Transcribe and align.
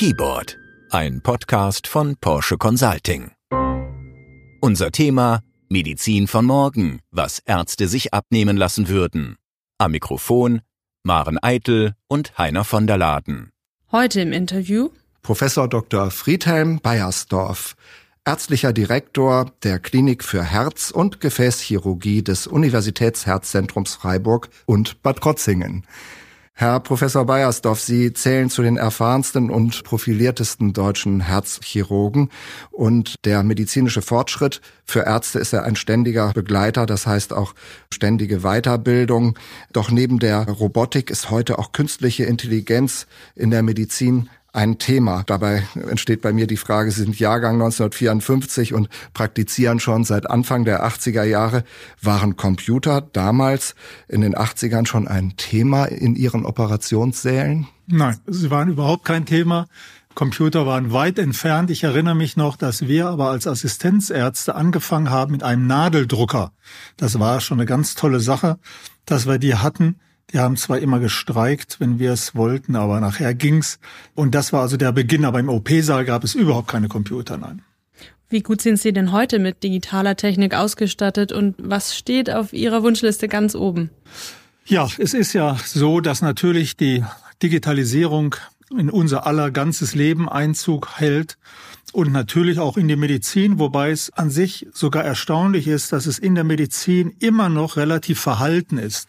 Keyboard, 0.00 0.56
ein 0.88 1.20
Podcast 1.20 1.86
von 1.86 2.16
Porsche 2.16 2.56
Consulting. 2.56 3.32
Unser 4.62 4.92
Thema 4.92 5.42
Medizin 5.68 6.26
von 6.26 6.46
morgen, 6.46 7.00
was 7.10 7.40
Ärzte 7.40 7.86
sich 7.86 8.14
abnehmen 8.14 8.56
lassen 8.56 8.88
würden. 8.88 9.36
Am 9.76 9.90
Mikrofon 9.90 10.62
Maren 11.02 11.36
Eitel 11.42 11.96
und 12.08 12.38
Heiner 12.38 12.64
von 12.64 12.86
der 12.86 12.96
Laden. 12.96 13.50
Heute 13.92 14.22
im 14.22 14.32
Interview 14.32 14.88
Professor 15.20 15.68
Dr. 15.68 16.10
Friedhelm 16.10 16.80
Beiersdorf, 16.80 17.76
ärztlicher 18.24 18.72
Direktor 18.72 19.52
der 19.64 19.78
Klinik 19.78 20.24
für 20.24 20.42
Herz- 20.42 20.90
und 20.90 21.20
Gefäßchirurgie 21.20 22.24
des 22.24 22.46
Universitätsherzzentrums 22.46 23.96
Freiburg 23.96 24.48
und 24.64 25.02
Bad 25.02 25.20
Krotzingen. 25.20 25.84
Herr 26.60 26.78
Professor 26.78 27.24
Beiersdorf, 27.24 27.80
Sie 27.80 28.12
zählen 28.12 28.50
zu 28.50 28.60
den 28.60 28.76
erfahrensten 28.76 29.48
und 29.48 29.82
profiliertesten 29.82 30.74
deutschen 30.74 31.20
Herzchirurgen 31.20 32.28
und 32.70 33.24
der 33.24 33.42
medizinische 33.42 34.02
Fortschritt 34.02 34.60
für 34.84 35.06
Ärzte 35.06 35.38
ist 35.38 35.54
ja 35.54 35.62
ein 35.62 35.74
ständiger 35.74 36.34
Begleiter, 36.34 36.84
das 36.84 37.06
heißt 37.06 37.32
auch 37.32 37.54
ständige 37.90 38.40
Weiterbildung. 38.40 39.38
Doch 39.72 39.90
neben 39.90 40.18
der 40.18 40.46
Robotik 40.46 41.08
ist 41.08 41.30
heute 41.30 41.58
auch 41.58 41.72
künstliche 41.72 42.24
Intelligenz 42.24 43.06
in 43.34 43.50
der 43.50 43.62
Medizin 43.62 44.28
ein 44.52 44.78
Thema. 44.78 45.22
Dabei 45.26 45.62
entsteht 45.88 46.22
bei 46.22 46.32
mir 46.32 46.46
die 46.46 46.56
Frage, 46.56 46.90
Sie 46.90 47.02
sind 47.02 47.18
Jahrgang 47.18 47.54
1954 47.54 48.74
und 48.74 48.88
praktizieren 49.14 49.80
schon 49.80 50.04
seit 50.04 50.28
Anfang 50.28 50.64
der 50.64 50.84
80er 50.84 51.24
Jahre. 51.24 51.64
Waren 52.00 52.36
Computer 52.36 53.00
damals 53.00 53.74
in 54.08 54.20
den 54.20 54.34
80ern 54.34 54.86
schon 54.86 55.08
ein 55.08 55.36
Thema 55.36 55.84
in 55.84 56.16
Ihren 56.16 56.44
Operationssälen? 56.44 57.66
Nein, 57.86 58.18
sie 58.26 58.50
waren 58.50 58.68
überhaupt 58.68 59.04
kein 59.04 59.26
Thema. 59.26 59.66
Computer 60.14 60.66
waren 60.66 60.92
weit 60.92 61.18
entfernt. 61.18 61.70
Ich 61.70 61.84
erinnere 61.84 62.14
mich 62.14 62.36
noch, 62.36 62.56
dass 62.56 62.86
wir 62.88 63.06
aber 63.06 63.30
als 63.30 63.46
Assistenzärzte 63.46 64.54
angefangen 64.54 65.10
haben 65.10 65.32
mit 65.32 65.42
einem 65.42 65.66
Nadeldrucker. 65.66 66.52
Das 66.96 67.18
war 67.18 67.40
schon 67.40 67.58
eine 67.58 67.66
ganz 67.66 67.94
tolle 67.94 68.20
Sache, 68.20 68.58
dass 69.06 69.26
wir 69.26 69.38
die 69.38 69.54
hatten 69.54 70.00
die 70.32 70.38
haben 70.38 70.56
zwar 70.56 70.78
immer 70.78 71.00
gestreikt, 71.00 71.80
wenn 71.80 71.98
wir 71.98 72.12
es 72.12 72.34
wollten, 72.34 72.76
aber 72.76 73.00
nachher 73.00 73.34
ging's. 73.34 73.78
Und 74.14 74.34
das 74.34 74.52
war 74.52 74.62
also 74.62 74.76
der 74.76 74.92
Beginn. 74.92 75.24
Aber 75.24 75.40
im 75.40 75.48
OP-Saal 75.48 76.04
gab 76.04 76.24
es 76.24 76.34
überhaupt 76.34 76.68
keine 76.68 76.88
Computer, 76.88 77.36
nein. 77.36 77.62
Wie 78.28 78.42
gut 78.42 78.60
sind 78.60 78.78
Sie 78.78 78.92
denn 78.92 79.10
heute 79.10 79.40
mit 79.40 79.64
digitaler 79.64 80.14
Technik 80.14 80.54
ausgestattet 80.54 81.32
und 81.32 81.56
was 81.58 81.96
steht 81.96 82.30
auf 82.30 82.52
Ihrer 82.52 82.84
Wunschliste 82.84 83.26
ganz 83.26 83.56
oben? 83.56 83.90
Ja, 84.66 84.88
es 84.98 85.14
ist 85.14 85.32
ja 85.32 85.56
so, 85.64 86.00
dass 86.00 86.22
natürlich 86.22 86.76
die 86.76 87.04
Digitalisierung 87.42 88.36
in 88.70 88.88
unser 88.88 89.26
aller 89.26 89.50
ganzes 89.50 89.96
Leben 89.96 90.28
Einzug 90.28 91.00
hält 91.00 91.38
und 91.92 92.12
natürlich 92.12 92.60
auch 92.60 92.76
in 92.76 92.86
die 92.86 92.94
Medizin, 92.94 93.58
wobei 93.58 93.90
es 93.90 94.10
an 94.10 94.30
sich 94.30 94.68
sogar 94.72 95.04
erstaunlich 95.04 95.66
ist, 95.66 95.92
dass 95.92 96.06
es 96.06 96.20
in 96.20 96.36
der 96.36 96.44
Medizin 96.44 97.16
immer 97.18 97.48
noch 97.48 97.76
relativ 97.76 98.20
verhalten 98.20 98.78
ist. 98.78 99.08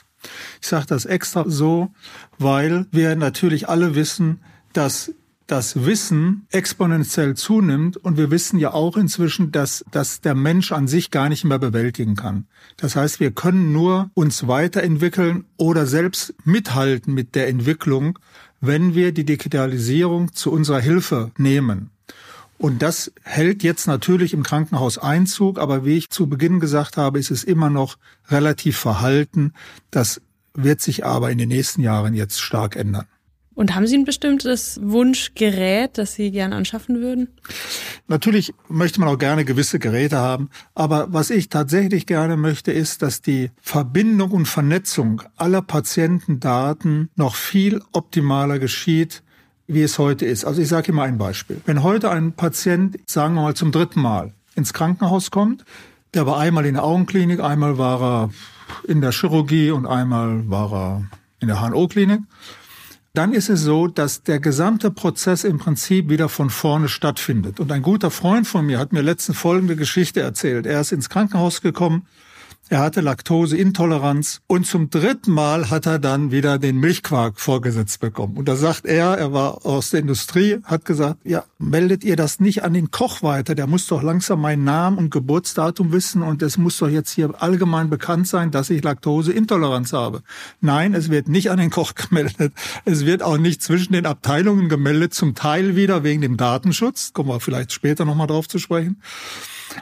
Ich 0.62 0.68
sage 0.68 0.86
das 0.88 1.06
extra 1.06 1.46
so, 1.48 1.92
weil 2.38 2.86
wir 2.92 3.16
natürlich 3.16 3.70
alle 3.70 3.96
wissen, 3.96 4.40
dass 4.74 5.12
das 5.52 5.84
Wissen 5.84 6.48
exponentiell 6.52 7.36
zunimmt 7.36 7.98
und 7.98 8.16
wir 8.16 8.32
wissen 8.32 8.58
ja 8.58 8.74
auch 8.74 8.96
inzwischen, 8.96 9.52
dass, 9.52 9.84
dass 9.92 10.22
der 10.22 10.34
Mensch 10.34 10.72
an 10.72 10.88
sich 10.88 11.12
gar 11.12 11.28
nicht 11.28 11.44
mehr 11.44 11.60
bewältigen 11.60 12.16
kann. 12.16 12.48
Das 12.78 12.96
heißt, 12.96 13.20
wir 13.20 13.32
können 13.32 13.74
nur 13.74 14.12
uns 14.14 14.48
weiterentwickeln 14.48 15.44
oder 15.58 15.86
selbst 15.86 16.34
mithalten 16.46 17.14
mit 17.14 17.36
der 17.36 17.50
Entwicklung, 17.50 18.18
wenn 18.62 18.96
wir 18.96 19.12
die 19.12 19.26
Digitalisierung 19.26 20.32
zu 20.32 20.54
unserer 20.54 20.80
Hilfe 20.80 21.32
nehmen. 21.38 21.90
Und 22.62 22.84
das 22.84 23.12
hält 23.24 23.64
jetzt 23.64 23.88
natürlich 23.88 24.34
im 24.34 24.44
Krankenhaus 24.44 25.00
Einzug, 25.00 25.58
aber 25.58 25.84
wie 25.84 25.98
ich 25.98 26.12
zu 26.12 26.30
Beginn 26.30 26.60
gesagt 26.60 26.96
habe, 26.96 27.18
ist 27.18 27.32
es 27.32 27.44
immer 27.44 27.72
noch 27.72 27.98
relativ 28.30 28.78
verhalten. 28.78 29.54
Das 29.90 30.22
wird 30.54 30.80
sich 30.80 31.04
aber 31.04 31.32
in 31.32 31.40
den 31.40 31.50
nächsten 31.50 31.82
Jahren 31.82 32.14
jetzt 32.14 32.40
stark 32.40 32.76
ändern. 32.76 33.08
Und 33.56 33.74
haben 33.74 33.88
Sie 33.88 33.98
ein 33.98 34.06
bestimmtes 34.06 34.80
Wunschgerät, 34.80 35.98
das 35.98 36.14
Sie 36.14 36.30
gerne 36.30 36.56
anschaffen 36.56 37.02
würden? 37.02 37.30
Natürlich 38.08 38.54
möchte 38.70 39.00
man 39.00 39.10
auch 39.10 39.18
gerne 39.18 39.44
gewisse 39.44 39.80
Geräte 39.80 40.18
haben, 40.18 40.52
aber 40.76 41.12
was 41.12 41.32
ich 41.32 41.50
tatsächlich 41.50 42.06
gerne 42.06 42.38
möchte, 42.38 42.72
ist, 42.72 43.02
dass 43.02 43.24
die 43.24 43.50
Verbindung 43.60 44.30
und 44.30 44.46
Vernetzung 44.46 45.24
aller 45.36 45.64
Patientendaten 45.64 47.10
noch 47.16 47.34
viel 47.34 47.82
optimaler 47.92 48.60
geschieht, 48.60 49.24
wie 49.74 49.82
es 49.84 49.98
heute 50.00 50.26
ist. 50.26 50.46
Also 50.46 50.62
ich 50.62 50.68
sage 50.68 50.92
immer 50.92 51.04
ein 51.04 51.18
Beispiel. 51.18 51.62
Wenn 51.66 51.84
heute 51.84 52.10
ein 52.12 52.34
Patient, 52.34 52.98
sagen 53.10 53.36
wir 53.36 53.42
mal 53.42 53.56
zum 53.56 53.72
dritten 53.72 54.02
Mal, 54.02 54.34
ins 54.56 54.74
Krankenhaus 54.74 55.32
kommt, 55.32 55.64
der 56.14 56.26
war 56.26 56.38
einmal 56.40 56.66
in 56.66 56.74
der 56.74 56.84
Augenklinik, 56.84 57.40
einmal 57.40 57.78
war 57.78 58.02
er 58.02 58.30
in 58.88 59.02
der 59.02 59.12
Chirurgie 59.12 59.72
und 59.72 59.86
einmal 59.86 60.50
war 60.50 60.74
er 60.74 61.04
in 61.40 61.48
der 61.48 61.62
HNO-Klinik, 61.62 62.22
dann 63.14 63.34
ist 63.34 63.50
es 63.50 63.62
so, 63.62 63.88
dass 63.88 64.24
der 64.24 64.40
gesamte 64.40 64.90
Prozess 64.90 65.44
im 65.44 65.58
Prinzip 65.58 66.10
wieder 66.10 66.30
von 66.30 66.50
vorne 66.50 66.88
stattfindet. 66.88 67.60
Und 67.60 67.72
ein 67.72 67.82
guter 67.82 68.10
Freund 68.10 68.48
von 68.48 68.66
mir 68.66 68.80
hat 68.80 68.94
mir 68.94 69.02
letztens 69.02 69.38
folgende 69.38 69.76
Geschichte 69.76 70.22
erzählt. 70.22 70.66
Er 70.66 70.80
ist 70.80 70.94
ins 70.94 71.10
Krankenhaus 71.10 71.62
gekommen, 71.62 72.08
er 72.72 72.80
hatte 72.80 73.02
Laktoseintoleranz 73.02 74.40
und 74.48 74.66
zum 74.66 74.90
dritten 74.90 75.34
Mal 75.34 75.70
hat 75.70 75.86
er 75.88 76.00
dann 76.00 76.32
wieder 76.32 76.58
den 76.58 76.78
Milchquark 76.78 77.38
vorgesetzt 77.38 78.00
bekommen. 78.00 78.38
Und 78.38 78.48
da 78.48 78.56
sagt 78.56 78.86
er, 78.86 79.18
er 79.18 79.34
war 79.34 79.66
aus 79.66 79.90
der 79.90 80.00
Industrie, 80.00 80.60
hat 80.64 80.86
gesagt, 80.86 81.20
ja, 81.26 81.44
meldet 81.60 82.06
ihr 82.06 82.16
das 82.16 82.40
nicht 82.40 82.64
an 82.64 82.74
den 82.74 82.90
Koch 82.90 83.24
weiter, 83.24 83.56
der 83.56 83.68
muss 83.68 83.88
doch 83.88 84.02
langsam 84.02 84.40
meinen 84.40 84.64
Namen 84.64 84.98
und 84.98 85.10
Geburtsdatum 85.10 85.92
wissen 85.92 86.22
und 86.22 86.42
es 86.42 86.58
muss 86.58 86.78
doch 86.78 86.88
jetzt 86.88 87.12
hier 87.12 87.34
allgemein 87.44 87.90
bekannt 87.90 88.30
sein, 88.30 88.52
dass 88.52 88.70
ich 88.70 88.82
Laktoseintoleranz 88.82 89.92
habe. 89.92 90.24
Nein, 90.62 90.94
es 90.94 91.10
wird 91.10 91.28
nicht 91.28 91.52
an 91.52 91.58
den 91.58 91.72
Koch 91.72 91.94
gemeldet. 91.96 92.54
Es 92.86 93.06
wird 93.06 93.22
auch 93.22 93.38
nicht 93.38 93.62
zwischen 93.62 93.92
den 93.92 94.06
Abteilungen 94.06 94.70
gemeldet, 94.70 95.14
zum 95.14 95.36
Teil 95.36 95.76
wieder 95.76 96.06
wegen 96.06 96.22
dem 96.22 96.38
Datenschutz, 96.38 97.12
kommen 97.12 97.28
wir 97.28 97.42
vielleicht 97.42 97.74
später 97.74 98.06
nochmal 98.06 98.28
drauf 98.28 98.48
zu 98.48 98.60
sprechen. 98.60 99.02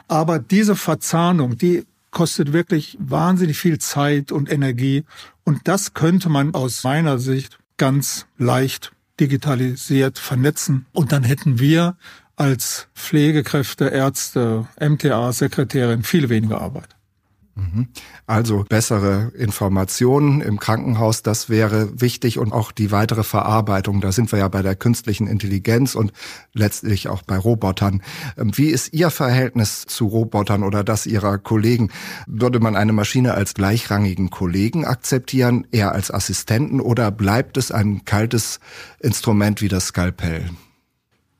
Aber 0.08 0.40
diese 0.40 0.74
Verzahnung, 0.74 1.56
die 1.56 1.84
kostet 2.10 2.52
wirklich 2.52 2.96
wahnsinnig 3.00 3.58
viel 3.58 3.78
Zeit 3.78 4.32
und 4.32 4.50
Energie. 4.50 5.04
Und 5.44 5.68
das 5.68 5.94
könnte 5.94 6.28
man 6.28 6.54
aus 6.54 6.84
meiner 6.84 7.18
Sicht 7.18 7.58
ganz 7.76 8.26
leicht 8.38 8.92
digitalisiert 9.20 10.18
vernetzen. 10.18 10.86
Und 10.92 11.12
dann 11.12 11.24
hätten 11.24 11.58
wir 11.58 11.96
als 12.36 12.88
Pflegekräfte, 12.94 13.86
Ärzte, 13.86 14.66
MTA, 14.80 15.32
Sekretärin 15.32 16.02
viel 16.02 16.28
weniger 16.28 16.60
Arbeit. 16.60 16.96
Mhm. 17.54 17.88
Also 18.26 18.64
bessere 18.68 19.32
Informationen 19.36 20.40
im 20.40 20.58
Krankenhaus, 20.58 21.22
das 21.22 21.48
wäre 21.48 22.00
wichtig 22.00 22.38
und 22.38 22.52
auch 22.52 22.72
die 22.72 22.92
weitere 22.92 23.24
Verarbeitung. 23.24 24.00
Da 24.00 24.12
sind 24.12 24.30
wir 24.32 24.38
ja 24.38 24.48
bei 24.48 24.62
der 24.62 24.76
künstlichen 24.76 25.26
Intelligenz 25.26 25.94
und 25.94 26.12
letztlich 26.52 27.08
auch 27.08 27.22
bei 27.22 27.36
Robotern. 27.36 28.02
Ähm, 28.38 28.56
wie 28.56 28.68
ist 28.68 28.92
Ihr 28.92 29.10
Verhältnis 29.10 29.82
zu 29.86 30.06
Robotern 30.06 30.62
oder 30.62 30.84
das 30.84 31.06
Ihrer 31.06 31.38
Kollegen? 31.38 31.90
Würde 32.26 32.60
man 32.60 32.76
eine 32.76 32.92
Maschine 32.92 33.34
als 33.34 33.54
gleichrangigen 33.54 34.30
Kollegen 34.30 34.84
akzeptieren, 34.84 35.66
eher 35.70 35.92
als 35.92 36.10
Assistenten 36.10 36.80
oder 36.80 37.10
bleibt 37.10 37.56
es 37.56 37.72
ein 37.72 38.04
kaltes 38.04 38.60
Instrument 39.00 39.60
wie 39.60 39.68
das 39.68 39.86
Skalpell? 39.86 40.50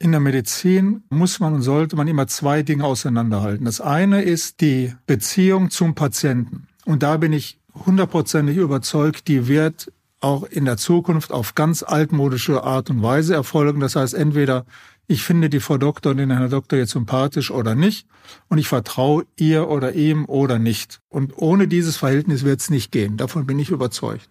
In 0.03 0.13
der 0.13 0.21
Medizin 0.21 1.03
muss 1.11 1.41
man 1.41 1.53
und 1.53 1.61
sollte 1.61 1.95
man 1.95 2.09
immer 2.09 2.27
zwei 2.27 2.63
Dinge 2.63 2.85
auseinanderhalten. 2.85 3.67
Das 3.67 3.83
eine 3.83 4.23
ist 4.23 4.63
die 4.63 4.95
Beziehung 5.07 5.69
zum 5.69 5.95
Patienten. 5.95 6.67
Und 6.87 7.03
da 7.03 7.19
bin 7.19 7.35
ich 7.35 7.59
hundertprozentig 7.85 8.57
überzeugt, 8.57 9.29
die 9.29 9.47
wird 9.47 9.93
auch 10.21 10.45
in 10.45 10.65
der 10.65 10.79
Zukunft 10.79 11.33
auf 11.33 11.55
ganz 11.55 11.83
altmodische 11.83 12.65
Art 12.65 12.89
und 12.89 13.03
Weise 13.03 13.35
erfolgen. 13.35 13.81
Das 13.81 13.95
heißt, 13.95 14.15
entweder 14.15 14.65
ich 15.07 15.23
finde 15.23 15.51
die 15.51 15.61
Frau 15.61 15.77
Doktor 15.77 16.13
und 16.13 16.17
den 16.17 16.31
Herrn 16.31 16.49
Doktor 16.49 16.79
jetzt 16.79 16.93
sympathisch 16.93 17.51
oder 17.51 17.75
nicht 17.75 18.07
und 18.49 18.57
ich 18.57 18.69
vertraue 18.69 19.27
ihr 19.37 19.69
oder 19.69 19.93
ihm 19.93 20.25
oder 20.25 20.59
nicht. 20.59 21.03
Und 21.11 21.37
ohne 21.37 21.69
dieses 21.69 21.99
Verhältnis 21.99 22.43
wird 22.43 22.61
es 22.61 22.71
nicht 22.71 22.91
gehen. 22.91 23.19
Davon 23.19 23.45
bin 23.45 23.59
ich 23.59 23.69
überzeugt. 23.69 24.31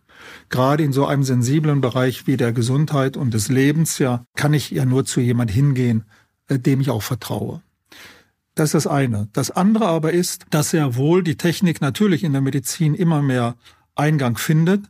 Gerade 0.49 0.83
in 0.83 0.93
so 0.93 1.05
einem 1.05 1.23
sensiblen 1.23 1.81
Bereich 1.81 2.27
wie 2.27 2.37
der 2.37 2.51
Gesundheit 2.51 3.17
und 3.17 3.33
des 3.33 3.49
Lebens, 3.49 3.99
ja, 3.99 4.25
kann 4.35 4.53
ich 4.53 4.71
ja 4.71 4.85
nur 4.85 5.05
zu 5.05 5.19
jemand 5.21 5.51
hingehen, 5.51 6.03
äh, 6.47 6.59
dem 6.59 6.81
ich 6.81 6.89
auch 6.89 7.03
vertraue. 7.03 7.61
Das 8.55 8.69
ist 8.69 8.85
das 8.85 8.87
eine. 8.87 9.29
Das 9.33 9.51
andere 9.51 9.87
aber 9.87 10.11
ist, 10.11 10.45
dass 10.49 10.71
sehr 10.71 10.95
wohl 10.95 11.23
die 11.23 11.37
Technik 11.37 11.81
natürlich 11.81 12.23
in 12.23 12.33
der 12.33 12.41
Medizin 12.41 12.93
immer 12.93 13.21
mehr 13.21 13.55
Eingang 13.95 14.37
findet. 14.37 14.83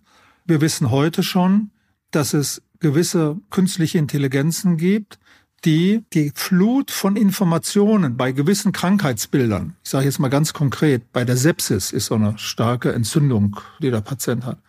Wir 0.45 0.61
wissen 0.61 0.89
heute 0.89 1.21
schon, 1.21 1.71
dass 2.11 2.33
es 2.33 2.61
gewisse 2.79 3.37
künstliche 3.49 3.97
Intelligenzen 3.97 4.77
gibt, 4.77 5.19
die 5.65 6.03
die 6.13 6.31
Flut 6.33 6.91
von 6.91 7.15
Informationen 7.15 8.17
bei 8.17 8.31
gewissen 8.31 8.71
Krankheitsbildern, 8.71 9.75
ich 9.83 9.89
sage 9.89 10.05
jetzt 10.05 10.19
mal 10.19 10.29
ganz 10.29 10.53
konkret, 10.53 11.11
bei 11.11 11.25
der 11.25 11.37
Sepsis 11.37 11.91
ist 11.91 12.05
so 12.05 12.15
eine 12.15 12.37
starke 12.37 12.93
Entzündung, 12.93 13.59
die 13.81 13.91
der 13.91 14.01
Patient 14.01 14.45
hat, 14.45 14.59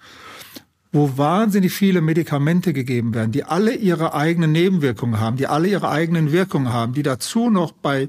wo 0.93 1.17
wahnsinnig 1.17 1.73
viele 1.73 2.01
Medikamente 2.01 2.73
gegeben 2.73 3.15
werden, 3.15 3.33
die 3.33 3.45
alle 3.45 3.75
ihre 3.75 4.15
eigenen 4.15 4.53
Nebenwirkungen 4.53 5.21
haben, 5.21 5.37
die 5.37 5.47
alle 5.47 5.69
ihre 5.69 5.89
eigenen 5.89 6.33
Wirkungen 6.33 6.73
haben, 6.73 6.95
die 6.95 7.03
dazu 7.03 7.51
noch 7.51 7.73
bei 7.73 8.09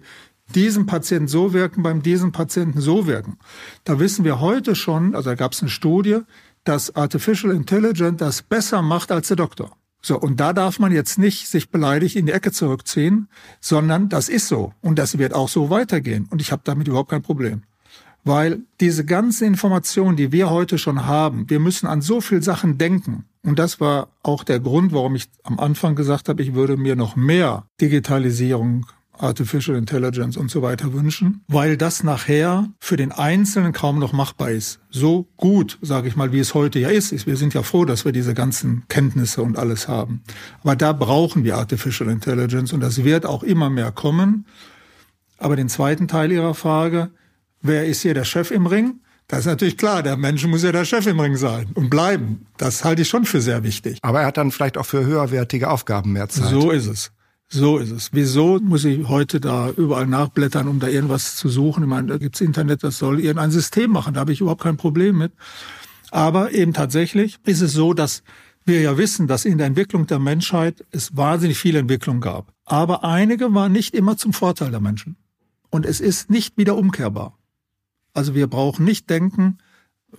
diesem 0.55 0.85
Patienten 0.85 1.27
so 1.27 1.53
wirken, 1.53 1.83
beim 1.83 2.01
diesem 2.01 2.31
Patienten 2.31 2.81
so 2.81 3.07
wirken. 3.07 3.37
Da 3.83 3.99
wissen 3.99 4.25
wir 4.25 4.39
heute 4.39 4.75
schon, 4.75 5.15
also 5.15 5.29
da 5.29 5.35
gab 5.35 5.53
es 5.53 5.61
eine 5.61 5.69
Studie, 5.69 6.19
dass 6.63 6.95
Artificial 6.95 7.53
Intelligence 7.53 8.17
das 8.17 8.41
besser 8.41 8.81
macht 8.81 9.11
als 9.11 9.29
der 9.29 9.37
Doktor. 9.37 9.75
So, 10.03 10.19
und 10.19 10.39
da 10.39 10.51
darf 10.51 10.79
man 10.79 10.91
jetzt 10.91 11.19
nicht 11.19 11.47
sich 11.47 11.69
beleidigt 11.69 12.15
in 12.15 12.25
die 12.25 12.31
Ecke 12.31 12.51
zurückziehen, 12.51 13.27
sondern 13.59 14.09
das 14.09 14.29
ist 14.29 14.47
so. 14.47 14.73
Und 14.81 14.97
das 14.97 15.19
wird 15.19 15.33
auch 15.33 15.47
so 15.47 15.69
weitergehen. 15.69 16.27
Und 16.31 16.41
ich 16.41 16.51
habe 16.51 16.63
damit 16.65 16.87
überhaupt 16.87 17.11
kein 17.11 17.21
Problem. 17.21 17.63
Weil 18.23 18.59
diese 18.79 19.05
ganzen 19.05 19.45
Informationen, 19.45 20.15
die 20.15 20.31
wir 20.31 20.49
heute 20.49 20.77
schon 20.77 21.05
haben, 21.05 21.49
wir 21.49 21.59
müssen 21.59 21.87
an 21.87 22.01
so 22.01 22.21
viel 22.21 22.43
Sachen 22.43 22.77
denken. 22.77 23.25
Und 23.43 23.57
das 23.57 23.79
war 23.79 24.09
auch 24.21 24.43
der 24.43 24.59
Grund, 24.59 24.93
warum 24.93 25.15
ich 25.15 25.29
am 25.43 25.59
Anfang 25.59 25.95
gesagt 25.95 26.29
habe, 26.29 26.43
ich 26.43 26.53
würde 26.53 26.77
mir 26.77 26.95
noch 26.95 27.15
mehr 27.15 27.65
Digitalisierung 27.79 28.85
Artificial 29.21 29.77
Intelligence 29.77 30.35
und 30.37 30.49
so 30.49 30.61
weiter 30.61 30.93
wünschen, 30.93 31.43
weil 31.47 31.77
das 31.77 32.03
nachher 32.03 32.69
für 32.79 32.97
den 32.97 33.11
Einzelnen 33.11 33.71
kaum 33.71 33.99
noch 33.99 34.13
machbar 34.13 34.51
ist. 34.51 34.79
So 34.89 35.27
gut, 35.37 35.77
sage 35.81 36.07
ich 36.07 36.15
mal, 36.15 36.31
wie 36.31 36.39
es 36.39 36.53
heute 36.53 36.79
ja 36.79 36.89
ist. 36.89 37.27
Wir 37.27 37.37
sind 37.37 37.53
ja 37.53 37.63
froh, 37.63 37.85
dass 37.85 38.03
wir 38.05 38.11
diese 38.11 38.33
ganzen 38.33 38.83
Kenntnisse 38.87 39.43
und 39.43 39.57
alles 39.57 39.87
haben. 39.87 40.23
Aber 40.63 40.75
da 40.75 40.93
brauchen 40.93 41.43
wir 41.43 41.57
Artificial 41.57 42.09
Intelligence 42.09 42.73
und 42.73 42.79
das 42.79 43.03
wird 43.03 43.25
auch 43.25 43.43
immer 43.43 43.69
mehr 43.69 43.91
kommen. 43.91 44.45
Aber 45.37 45.55
den 45.55 45.69
zweiten 45.69 46.07
Teil 46.07 46.31
Ihrer 46.31 46.53
Frage, 46.53 47.11
wer 47.61 47.85
ist 47.85 48.01
hier 48.01 48.13
der 48.13 48.25
Chef 48.25 48.51
im 48.51 48.65
Ring? 48.65 48.99
Das 49.27 49.41
ist 49.41 49.45
natürlich 49.45 49.77
klar, 49.77 50.03
der 50.03 50.17
Mensch 50.17 50.45
muss 50.45 50.63
ja 50.63 50.73
der 50.73 50.83
Chef 50.83 51.07
im 51.07 51.19
Ring 51.19 51.37
sein 51.37 51.69
und 51.73 51.89
bleiben. 51.89 52.47
Das 52.57 52.83
halte 52.83 53.03
ich 53.03 53.07
schon 53.07 53.23
für 53.23 53.39
sehr 53.39 53.63
wichtig. 53.63 53.99
Aber 54.01 54.21
er 54.21 54.27
hat 54.27 54.37
dann 54.37 54.51
vielleicht 54.51 54.77
auch 54.77 54.85
für 54.85 55.05
höherwertige 55.05 55.69
Aufgaben 55.69 56.11
mehr 56.11 56.27
Zeit. 56.27 56.49
So 56.49 56.71
ist 56.71 56.87
es. 56.87 57.11
So 57.47 57.77
ist 57.77 57.91
es. 57.91 58.09
Wieso 58.13 58.59
muss 58.61 58.85
ich 58.85 59.07
heute 59.07 59.39
da 59.39 59.69
überall 59.69 60.07
nachblättern, 60.07 60.67
um 60.67 60.79
da 60.79 60.87
irgendwas 60.87 61.35
zu 61.35 61.49
suchen? 61.49 61.83
Ich 61.83 61.89
meine, 61.89 62.07
da 62.07 62.17
gibt's 62.17 62.41
Internet, 62.41 62.83
das 62.83 62.97
soll 62.97 63.19
irgendein 63.19 63.51
System 63.51 63.91
machen. 63.91 64.13
Da 64.13 64.21
habe 64.21 64.33
ich 64.33 64.41
überhaupt 64.41 64.63
kein 64.63 64.77
Problem 64.77 65.17
mit. 65.17 65.31
Aber 66.11 66.51
eben 66.51 66.73
tatsächlich 66.73 67.39
ist 67.45 67.61
es 67.61 67.73
so, 67.73 67.93
dass 67.93 68.23
wir 68.65 68.81
ja 68.81 68.97
wissen, 68.97 69.27
dass 69.27 69.45
in 69.45 69.57
der 69.57 69.67
Entwicklung 69.67 70.07
der 70.07 70.19
Menschheit 70.19 70.85
es 70.91 71.15
wahnsinnig 71.15 71.57
viele 71.57 71.79
Entwicklungen 71.79 72.21
gab. 72.21 72.53
Aber 72.65 73.03
einige 73.03 73.53
waren 73.53 73.71
nicht 73.71 73.93
immer 73.93 74.17
zum 74.17 74.33
Vorteil 74.33 74.71
der 74.71 74.81
Menschen. 74.81 75.15
Und 75.69 75.85
es 75.85 75.99
ist 75.99 76.29
nicht 76.29 76.57
wieder 76.57 76.77
umkehrbar. 76.77 77.37
Also 78.13 78.35
wir 78.35 78.47
brauchen 78.47 78.85
nicht 78.85 79.09
denken, 79.09 79.57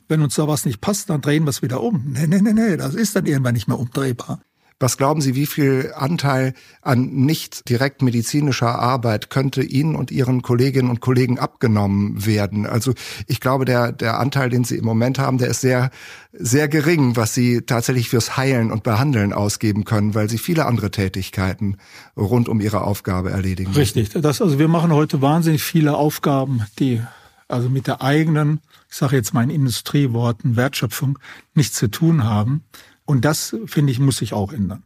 wenn 0.08 0.22
uns 0.22 0.34
da 0.34 0.48
was 0.48 0.64
nicht 0.64 0.80
passt, 0.80 1.10
dann 1.10 1.20
drehen 1.20 1.44
wir 1.44 1.50
es 1.50 1.62
wieder 1.62 1.82
um. 1.82 2.12
Nee, 2.12 2.26
nee, 2.26 2.40
nee, 2.40 2.52
nee, 2.52 2.76
das 2.76 2.94
ist 2.94 3.14
dann 3.14 3.26
irgendwann 3.26 3.54
nicht 3.54 3.68
mehr 3.68 3.78
umdrehbar. 3.78 4.40
Was 4.82 4.96
glauben 4.96 5.20
Sie, 5.20 5.36
wie 5.36 5.46
viel 5.46 5.92
Anteil 5.94 6.54
an 6.80 7.04
nicht 7.04 7.68
direkt 7.68 8.02
medizinischer 8.02 8.80
Arbeit 8.80 9.30
könnte 9.30 9.62
Ihnen 9.62 9.94
und 9.94 10.10
Ihren 10.10 10.42
Kolleginnen 10.42 10.90
und 10.90 11.00
Kollegen 11.00 11.38
abgenommen 11.38 12.26
werden? 12.26 12.66
Also 12.66 12.92
ich 13.28 13.38
glaube, 13.38 13.64
der, 13.64 13.92
der 13.92 14.18
Anteil, 14.18 14.50
den 14.50 14.64
Sie 14.64 14.76
im 14.76 14.84
Moment 14.84 15.20
haben, 15.20 15.38
der 15.38 15.46
ist 15.48 15.60
sehr, 15.60 15.90
sehr 16.32 16.66
gering, 16.66 17.14
was 17.14 17.32
Sie 17.32 17.60
tatsächlich 17.60 18.08
fürs 18.08 18.36
Heilen 18.36 18.72
und 18.72 18.82
Behandeln 18.82 19.32
ausgeben 19.32 19.84
können, 19.84 20.16
weil 20.16 20.28
Sie 20.28 20.38
viele 20.38 20.66
andere 20.66 20.90
Tätigkeiten 20.90 21.76
rund 22.16 22.48
um 22.48 22.60
Ihre 22.60 22.80
Aufgabe 22.80 23.30
erledigen. 23.30 23.70
Richtig. 23.74 24.08
Das, 24.10 24.42
also 24.42 24.58
wir 24.58 24.66
machen 24.66 24.92
heute 24.92 25.22
wahnsinnig 25.22 25.62
viele 25.62 25.94
Aufgaben, 25.96 26.62
die 26.80 27.00
also 27.48 27.68
mit 27.68 27.86
der 27.86 28.02
eigenen, 28.02 28.60
ich 28.90 28.96
sage 28.96 29.16
jetzt 29.16 29.34
mal 29.34 29.42
in 29.42 29.50
Industrieworten, 29.50 30.56
Wertschöpfung 30.56 31.18
nichts 31.54 31.76
zu 31.76 31.88
tun 31.88 32.24
haben. 32.24 32.64
Und 33.04 33.24
das, 33.24 33.56
finde 33.66 33.92
ich, 33.92 33.98
muss 33.98 34.18
sich 34.18 34.32
auch 34.32 34.52
ändern. 34.52 34.82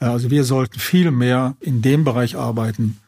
Äh, 0.00 0.06
also 0.06 0.30
wir 0.30 0.44
sollten 0.44 0.78
viel 0.78 1.10
mehr 1.10 1.56
in 1.60 1.82
dem 1.82 2.04
Bereich 2.04 2.36
arbeiten, 2.36 2.98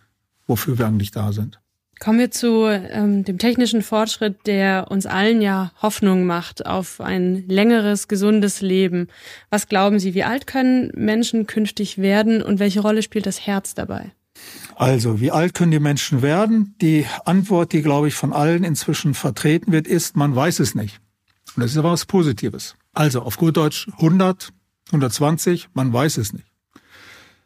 wofür 0.47 0.79
wir 0.79 0.87
eigentlich 0.87 1.11
da 1.11 1.33
sind. 1.33 1.61
Kommen 2.01 2.21
wir 2.21 2.31
zu 2.31 2.67
ähm, 2.67 3.25
dem 3.25 3.39
technischen 3.39 3.83
Fortschritt, 3.83 4.47
der 4.47 4.87
uns 4.89 5.05
allen 5.05 5.43
ja 5.43 5.73
Hoffnung 5.83 6.27
macht 6.27 6.65
auf 6.65 7.01
ein 7.01 7.49
längeres, 7.49 8.07
gesundes 8.07 8.61
Leben. 8.61 9.09
Was 9.51 9.67
glauben 9.67 9.99
Sie, 9.99 10.15
wie 10.15 10.23
alt 10.23 10.47
können 10.47 10.93
Menschen 10.95 11.49
künftig 11.49 11.99
werden 11.99 12.41
und 12.41 12.61
welche 12.61 12.81
Rolle 12.81 13.03
spielt 13.03 13.27
das 13.27 13.45
Herz 13.45 13.75
dabei? 13.75 14.13
Also, 14.77 15.21
wie 15.21 15.33
alt 15.33 15.55
können 15.55 15.73
die 15.73 15.81
Menschen 15.81 16.23
werden? 16.23 16.75
Die 16.81 17.07
Antwort, 17.25 17.73
die, 17.73 17.83
glaube 17.83 18.09
ich, 18.09 18.15
von 18.15 18.33
allen 18.33 18.63
inzwischen 18.63 19.15
vertreten 19.15 19.73
wird, 19.73 19.87
ist, 19.89 20.17
man 20.17 20.35
weiß 20.35 20.61
es 20.61 20.75
nicht. 20.75 21.01
Und 21.57 21.63
das 21.63 21.73
ist 21.73 21.79
aber 21.79 21.93
was 21.93 22.07
Positives. 22.07 22.77
Also 22.93 23.23
auf 23.23 23.37
gut 23.37 23.57
Deutsch 23.57 23.89
100, 23.95 24.53
120, 24.89 25.69
man 25.75 25.93
weiß 25.93 26.19
es 26.19 26.33
nicht. 26.33 26.47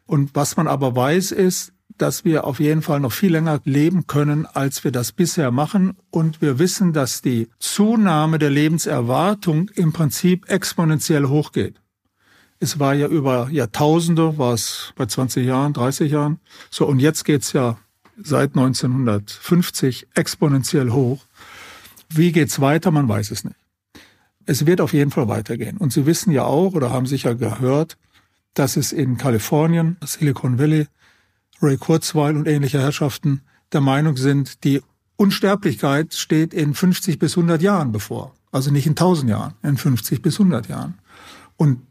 Und 0.05 0.35
was 0.35 0.57
man 0.57 0.67
aber 0.67 0.95
weiß, 0.95 1.31
ist, 1.31 1.73
dass 1.97 2.25
wir 2.25 2.45
auf 2.45 2.59
jeden 2.59 2.81
Fall 2.81 2.99
noch 2.99 3.11
viel 3.11 3.31
länger 3.31 3.61
leben 3.63 4.07
können, 4.07 4.45
als 4.45 4.83
wir 4.83 4.91
das 4.91 5.11
bisher 5.11 5.51
machen. 5.51 5.95
Und 6.09 6.41
wir 6.41 6.59
wissen, 6.59 6.93
dass 6.93 7.21
die 7.21 7.49
Zunahme 7.59 8.39
der 8.39 8.49
Lebenserwartung 8.49 9.69
im 9.75 9.93
Prinzip 9.93 10.49
exponentiell 10.49 11.27
hochgeht. 11.27 11.82
Es 12.63 12.79
war 12.79 12.93
ja 12.93 13.07
über 13.07 13.49
Jahrtausende, 13.51 14.37
war 14.37 14.53
es 14.53 14.93
bei 14.95 15.05
20 15.05 15.45
Jahren, 15.45 15.73
30 15.73 16.11
Jahren. 16.11 16.39
So, 16.69 16.87
und 16.87 16.99
jetzt 16.99 17.25
geht's 17.25 17.53
ja 17.53 17.77
seit 18.17 18.55
1950 18.55 20.07
exponentiell 20.15 20.91
hoch. 20.91 21.25
Wie 22.09 22.31
geht's 22.31 22.61
weiter? 22.61 22.91
Man 22.91 23.09
weiß 23.09 23.31
es 23.31 23.43
nicht 23.43 23.57
es 24.45 24.65
wird 24.65 24.81
auf 24.81 24.93
jeden 24.93 25.11
Fall 25.11 25.27
weitergehen. 25.27 25.77
Und 25.77 25.93
Sie 25.93 26.05
wissen 26.05 26.31
ja 26.31 26.43
auch 26.43 26.73
oder 26.73 26.89
haben 26.89 27.05
sicher 27.05 27.35
gehört, 27.35 27.97
dass 28.53 28.77
es 28.77 28.91
in 28.91 29.17
Kalifornien, 29.17 29.97
Silicon 30.05 30.59
Valley, 30.59 30.87
Ray 31.61 31.77
Kurzweil 31.77 32.35
und 32.35 32.47
ähnliche 32.47 32.79
Herrschaften 32.79 33.41
der 33.71 33.81
Meinung 33.81 34.17
sind, 34.17 34.63
die 34.63 34.81
Unsterblichkeit 35.15 36.13
steht 36.13 36.53
in 36.53 36.73
50 36.73 37.19
bis 37.19 37.37
100 37.37 37.61
Jahren 37.61 37.91
bevor. 37.91 38.33
Also 38.51 38.71
nicht 38.71 38.85
in 38.85 38.91
1000 38.91 39.29
Jahren, 39.29 39.53
in 39.63 39.77
50 39.77 40.21
bis 40.21 40.39
100 40.39 40.67
Jahren. 40.67 40.99
Und 41.57 41.81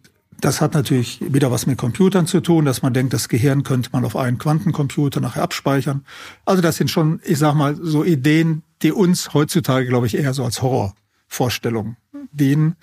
das 0.42 0.60
hat 0.60 0.74
natürlich 0.74 1.20
wieder 1.32 1.52
was 1.52 1.66
mit 1.66 1.78
Computern 1.78 2.26
zu 2.26 2.40
tun, 2.40 2.64
dass 2.64 2.82
man 2.82 2.92
denkt, 2.92 3.12
das 3.12 3.28
Gehirn 3.28 3.62
könnte 3.62 3.90
man 3.92 4.04
auf 4.04 4.16
einen 4.16 4.38
Quantencomputer 4.38 5.20
nachher 5.20 5.42
abspeichern. 5.42 6.04
Also 6.44 6.60
das 6.60 6.76
sind 6.76 6.90
schon, 6.90 7.20
ich 7.24 7.38
sag 7.38 7.54
mal, 7.54 7.76
so 7.80 8.04
Ideen, 8.04 8.62
die 8.82 8.90
uns 8.90 9.34
heutzutage, 9.34 9.86
glaube 9.86 10.08
ich, 10.08 10.16
eher 10.16 10.34
so 10.34 10.44
als 10.44 10.60
Horrorvorstellungen 10.60 11.96
dienen. 12.32 12.74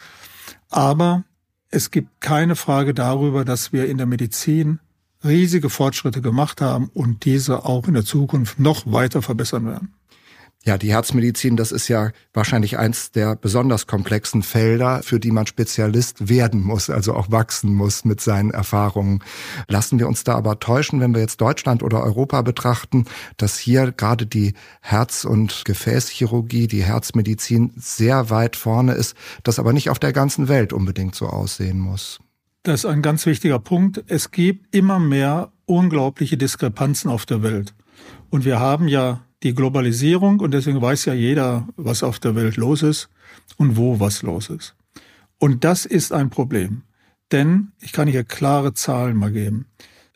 Aber 0.69 1.25
es 1.69 1.91
gibt 1.91 2.21
keine 2.21 2.55
Frage 2.55 2.93
darüber, 2.93 3.43
dass 3.43 3.73
wir 3.73 3.87
in 3.87 3.97
der 3.97 4.07
Medizin 4.07 4.79
riesige 5.25 5.69
Fortschritte 5.69 6.21
gemacht 6.21 6.61
haben 6.61 6.89
und 6.93 7.25
diese 7.25 7.65
auch 7.65 7.89
in 7.89 7.93
der 7.93 8.05
Zukunft 8.05 8.57
noch 8.57 8.89
weiter 8.89 9.21
verbessern 9.21 9.65
werden. 9.65 9.93
Ja, 10.69 10.77
die 10.77 10.91
Herzmedizin, 10.91 11.57
das 11.57 11.71
ist 11.71 11.87
ja 11.87 12.11
wahrscheinlich 12.31 12.77
eins 12.77 13.09
der 13.09 13.35
besonders 13.35 13.87
komplexen 13.87 14.43
Felder, 14.43 15.01
für 15.01 15.19
die 15.19 15.31
man 15.31 15.47
Spezialist 15.47 16.29
werden 16.29 16.61
muss, 16.61 16.91
also 16.91 17.15
auch 17.15 17.31
wachsen 17.31 17.73
muss 17.73 18.05
mit 18.05 18.21
seinen 18.21 18.51
Erfahrungen. 18.51 19.23
Lassen 19.67 19.97
wir 19.97 20.07
uns 20.07 20.23
da 20.23 20.35
aber 20.35 20.59
täuschen, 20.59 21.01
wenn 21.01 21.11
wir 21.15 21.21
jetzt 21.21 21.41
Deutschland 21.41 21.81
oder 21.81 22.03
Europa 22.03 22.43
betrachten, 22.43 23.05
dass 23.37 23.57
hier 23.57 23.91
gerade 23.91 24.27
die 24.27 24.53
Herz- 24.81 25.25
und 25.25 25.65
Gefäßchirurgie, 25.65 26.67
die 26.67 26.83
Herzmedizin 26.83 27.73
sehr 27.75 28.29
weit 28.29 28.55
vorne 28.55 28.93
ist, 28.93 29.15
das 29.43 29.57
aber 29.57 29.73
nicht 29.73 29.89
auf 29.89 29.97
der 29.97 30.13
ganzen 30.13 30.49
Welt 30.49 30.71
unbedingt 30.71 31.15
so 31.15 31.25
aussehen 31.25 31.79
muss. 31.79 32.19
Das 32.61 32.81
ist 32.81 32.85
ein 32.85 33.01
ganz 33.01 33.25
wichtiger 33.25 33.57
Punkt. 33.57 34.03
Es 34.05 34.29
gibt 34.29 34.75
immer 34.75 34.99
mehr 34.99 35.51
unglaubliche 35.65 36.37
Diskrepanzen 36.37 37.09
auf 37.09 37.25
der 37.25 37.41
Welt. 37.41 37.73
Und 38.29 38.45
wir 38.45 38.59
haben 38.59 38.87
ja 38.87 39.21
die 39.43 39.53
Globalisierung 39.53 40.39
und 40.39 40.53
deswegen 40.53 40.81
weiß 40.81 41.05
ja 41.05 41.13
jeder, 41.13 41.67
was 41.75 42.03
auf 42.03 42.19
der 42.19 42.35
Welt 42.35 42.57
los 42.57 42.83
ist 42.83 43.09
und 43.57 43.77
wo 43.77 43.99
was 43.99 44.21
los 44.21 44.49
ist. 44.49 44.75
Und 45.37 45.63
das 45.63 45.85
ist 45.85 46.11
ein 46.11 46.29
Problem. 46.29 46.83
Denn, 47.31 47.71
ich 47.79 47.93
kann 47.93 48.07
hier 48.07 48.23
klare 48.23 48.73
Zahlen 48.73 49.15
mal 49.15 49.31
geben, 49.31 49.67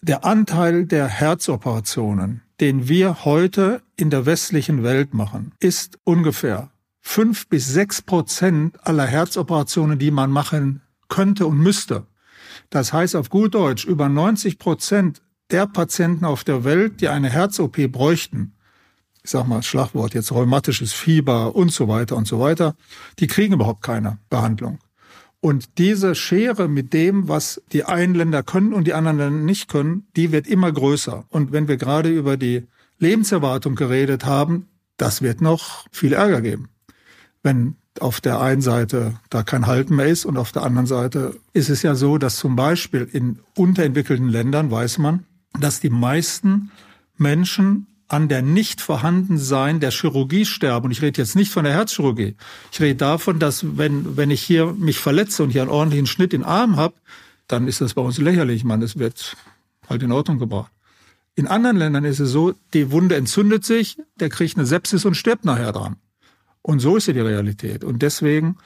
der 0.02 0.26
Anteil 0.26 0.86
der 0.86 1.08
Herzoperationen, 1.08 2.42
den 2.60 2.90
wir 2.90 3.24
heute 3.24 3.82
in 3.96 4.10
der 4.10 4.26
westlichen 4.26 4.84
Welt 4.84 5.14
machen, 5.14 5.54
ist 5.60 6.00
ungefähr 6.04 6.72
fünf 7.00 7.48
bis 7.48 7.68
sechs 7.68 8.02
Prozent 8.02 8.78
aller 8.86 9.06
Herzoperationen, 9.06 10.00
die 10.00 10.12
man 10.12 10.32
machen 10.32 10.82
könnte 11.08 11.46
und 11.46 11.58
müsste. 11.58 12.06
Das 12.70 12.92
heißt 12.92 13.16
auf 13.16 13.30
gut 13.30 13.54
Deutsch, 13.54 13.86
über 13.86 14.10
90 14.10 14.58
Prozent 14.58 15.22
der 15.52 15.68
Patienten 15.68 16.26
auf 16.26 16.44
der 16.44 16.64
Welt, 16.64 17.02
die 17.02 17.10
eine 17.10 17.30
Herz-OP 17.30 17.92
bräuchten, 17.92 18.54
ich 19.24 19.32
sag 19.32 19.48
mal 19.48 19.64
Schlagwort 19.64 20.14
jetzt 20.14 20.32
rheumatisches 20.32 20.92
Fieber 20.92 21.56
und 21.56 21.72
so 21.72 21.88
weiter 21.88 22.18
und 22.18 22.28
so 22.28 22.40
weiter, 22.40 22.76
die 23.20 23.28
kriegen 23.28 23.54
überhaupt 23.54 23.82
keine 23.82 24.20
Behandlung. 24.30 24.80
Und 25.40 25.78
diese 25.78 26.16
Schere 26.16 26.68
mit 26.68 26.94
dem, 26.94 27.28
was 27.28 27.62
die 27.72 27.84
einen 27.84 28.16
Länder 28.16 28.44
können 28.44 28.74
und 28.74 28.86
die 28.86 28.94
anderen 28.94 29.18
Länder 29.18 29.44
nicht 29.44 29.68
können, 29.68 30.08
die 30.16 30.32
wird 30.32 30.48
immer 30.48 30.72
größer. 30.72 31.26
Und 31.30 31.52
wenn 31.52 31.68
wir 31.68 31.78
gerade 31.78 32.10
über 32.10 32.38
die 32.38 32.68
Lebenserwartung 33.00 33.76
geredet 33.76 34.26
haben, 34.26 34.68
das 34.98 35.22
wird 35.22 35.42
noch 35.42 35.86
viel 35.92 36.14
Ärger 36.14 36.42
geben. 36.42 36.70
Wenn 37.42 37.76
auf 38.00 38.22
der 38.22 38.42
einen 38.42 38.62
Seite 38.62 39.20
da 39.30 39.44
kein 39.44 39.68
Halten 39.68 39.96
mehr 39.96 40.08
ist 40.08 40.26
und 40.26 40.38
auf 40.38 40.52
der 40.52 40.64
anderen 40.64 40.88
Seite 40.88 41.40
ist 41.54 41.70
es 41.70 41.82
ja 41.82 41.96
so, 41.96 42.18
dass 42.18 42.38
zum 42.38 42.56
Beispiel 42.56 43.08
in 43.12 43.40
unterentwickelten 43.58 44.30
Ländern 44.30 44.72
weiß 44.72 44.98
man, 44.98 45.26
dass 45.60 45.80
die 45.80 45.90
meisten 45.90 46.72
Menschen 47.18 47.88
an 48.08 48.28
der 48.28 48.42
Nicht-Vorhandensein 48.42 49.80
der 49.80 49.92
Chirurgie 49.92 50.46
sterben. 50.46 50.86
Und 50.86 50.92
ich 50.92 51.02
rede 51.02 51.22
jetzt 51.22 51.36
nicht 51.36 51.52
von 51.52 51.64
der 51.64 51.74
Herzchirurgie. 51.74 52.36
Ich 52.72 52.80
rede 52.80 52.96
davon, 52.96 53.40
dass 53.40 53.78
wenn, 53.78 54.18
wenn 54.18 54.32
ich 54.32 54.42
hier 54.42 54.74
mich 54.74 55.00
verletze 55.00 55.44
und 55.44 55.50
hier 55.50 55.62
einen 55.62 55.72
ordentlichen 55.72 56.08
Schnitt 56.08 56.34
in 56.34 56.42
den 56.42 56.48
Arm 56.48 56.76
habe, 56.76 56.96
dann 57.48 57.68
ist 57.68 57.82
das 57.82 57.94
bei 57.94 58.02
uns 58.02 58.18
lächerlich. 58.18 58.58
Ich 58.58 58.64
meine, 58.64 58.84
das 58.84 58.98
wird 58.98 59.36
halt 59.90 60.04
in 60.04 60.12
Ordnung 60.12 60.40
gebracht. 60.40 60.72
In 61.36 61.48
anderen 61.48 61.78
Ländern 61.78 62.06
ist 62.06 62.20
es 62.20 62.30
so, 62.30 62.54
die 62.74 62.92
Wunde 62.92 63.16
entzündet 63.16 63.66
sich, 63.66 63.98
der 64.20 64.30
kriegt 64.30 64.56
eine 64.56 64.68
Sepsis 64.68 65.06
und 65.06 65.16
stirbt 65.16 65.46
nachher 65.46 65.72
dran. 65.72 65.96
Und 66.64 66.80
so 66.80 66.96
ist 66.96 67.08
ja 67.08 67.14
die 67.14 67.20
Realität. 67.20 67.84
Und 67.84 68.02
deswegen 68.02 68.58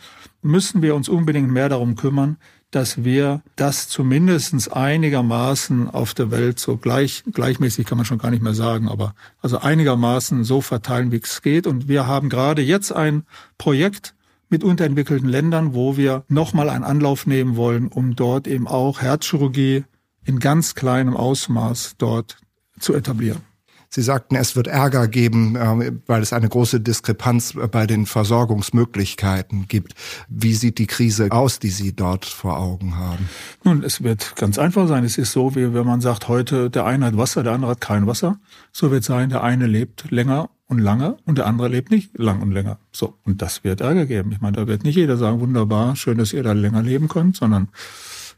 müssen 0.42 0.82
wir 0.82 0.96
uns 0.96 1.10
unbedingt 1.10 1.51
mehr 1.51 1.68
darum 1.68 1.96
kümmern, 1.96 2.38
dass 2.72 3.04
wir 3.04 3.42
das 3.56 3.89
zumindestens 3.89 4.68
einigermaßen 4.68 5.89
auf 5.89 6.13
der 6.13 6.30
Welt 6.32 6.60
so 6.60 6.77
gleich, 6.77 7.24
gleichmäßig 7.32 7.88
kann 7.88 7.98
man 7.98 8.06
schon 8.06 8.20
gar 8.20 8.30
nicht 8.30 8.44
mehr 8.44 8.54
sagen, 8.54 8.88
aber 8.88 9.16
also 9.42 9.60
einigermaßen 9.60 10.44
so 10.44 10.62
verteilen, 10.62 11.12
wie 11.12 11.22
es 11.24 11.42
geht. 11.42 11.66
Und 11.66 11.88
wir 11.88 12.08
haben 12.08 12.30
gerade 12.30 12.62
jetzt 12.62 12.92
ein 12.92 13.24
Projekt 13.58 14.13
mit 14.50 14.63
unterentwickelten 14.63 15.27
Ländern, 15.27 15.74
wo 15.74 15.98
wir 15.98 16.24
nochmal 16.27 16.70
einen 16.70 16.84
Anlauf 16.84 17.25
nehmen 17.25 17.56
wollen, 17.56 17.88
um 17.88 18.16
dort 18.16 18.48
eben 18.48 18.68
auch 18.68 19.01
Herzchirurgie 19.01 19.86
in 20.24 20.39
ganz 20.39 20.75
kleinem 20.75 21.18
Ausmaß 21.18 21.96
dort 21.98 22.38
zu 22.80 22.94
etablieren. 22.94 23.42
Sie 23.89 24.01
sagten, 24.01 24.36
es 24.36 24.56
wird 24.56 24.67
Ärger 24.67 25.08
geben, 25.08 25.56
äh, 25.56 25.91
weil 26.06 26.22
es 26.22 26.34
eine 26.34 26.50
große 26.50 26.82
Diskrepanz 26.82 27.53
bei 27.72 27.88
den 27.88 28.06
Versorgungsmöglichkeiten 28.06 29.67
gibt. 29.67 29.94
Wie 30.27 30.53
sieht 30.53 30.77
die 30.77 30.88
Krise 30.88 31.32
aus, 31.32 31.60
die 31.60 31.70
Sie 31.70 31.96
dort 31.96 32.25
vor 32.25 32.60
Augen 32.60 32.98
haben? 32.98 33.29
Nun, 33.63 33.84
es 33.84 34.03
wird 34.03 34.36
ganz 34.36 34.60
einfach 34.60 34.88
sein. 34.88 35.03
Es 35.03 35.17
ist 35.17 35.32
so, 35.32 35.56
wie 35.56 35.74
wenn 35.74 35.86
man 35.86 36.01
sagt, 36.01 36.27
heute 36.27 36.70
der 36.70 36.86
eine 36.86 37.06
hat 37.06 37.17
Wasser, 37.17 37.44
der 37.44 37.53
andere 37.53 37.72
hat 37.72 37.82
kein 37.82 38.08
Wasser. 38.08 38.39
So 38.72 38.91
wird 38.91 39.01
es 39.01 39.08
sein, 39.08 39.29
der 39.29 39.44
eine 39.44 39.67
lebt 39.67 40.12
länger 40.12 40.50
und 40.67 40.79
lange 40.79 41.17
und 41.25 41.38
der 41.38 41.48
andere 41.48 41.70
lebt 41.70 41.91
nicht 41.91 42.17
lang 42.17 42.41
und 42.41 42.51
länger. 42.51 42.79
So. 42.91 43.17
Und 43.24 43.41
das 43.41 43.63
wird 43.63 43.82
Ärger 43.82 44.06
geben. 44.06 44.32
Ich 44.32 44.41
meine, 44.41 44.58
da 44.58 44.67
wird 44.67 44.84
nicht 44.84 44.96
jeder 44.96 45.17
sagen, 45.17 45.39
wunderbar, 45.39 45.96
schön, 45.96 46.17
dass 46.17 46.34
ihr 46.34 46.44
da 46.44 46.51
länger 46.51 46.84
leben 46.84 47.08
könnt, 47.08 47.38
sondern 47.38 47.70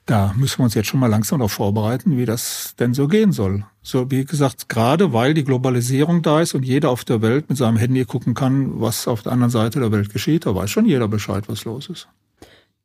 da 0.10 0.34
müssen 0.36 0.60
wir 0.60 0.64
uns 0.64 0.74
jetzt 0.74 0.88
schon 0.88 1.00
mal 1.00 1.08
langsam 1.08 1.40
darauf 1.40 1.52
vorbereiten, 1.52 2.18
wie 2.18 2.26
das 2.26 2.74
denn 2.80 2.94
so 2.94 3.08
gehen 3.08 3.32
soll. 3.32 3.64
So, 3.84 4.10
wie 4.10 4.26
gesagt, 4.26 4.68
gerade 4.68 5.14
weil 5.14 5.34
die 5.34 5.44
Globalisierung 5.44 6.24
da 6.24 6.42
ist 6.42 6.56
und 6.56 6.64
jeder 6.64 6.90
auf 6.90 7.06
der 7.06 7.22
Welt 7.22 7.48
mit 7.50 7.58
seinem 7.58 7.78
Handy 7.78 8.06
gucken 8.06 8.34
kann, 8.34 8.82
was 8.82 9.08
auf 9.08 9.22
der 9.22 9.32
anderen 9.32 9.52
Seite 9.52 9.80
der 9.80 9.92
Welt 9.92 10.12
geschieht, 10.12 10.46
da 10.46 10.56
weiß 10.56 10.72
schon 10.72 10.86
jeder 10.86 11.08
Bescheid, 11.08 11.44
was 11.48 11.64
los 11.66 11.90
ist. 11.90 12.08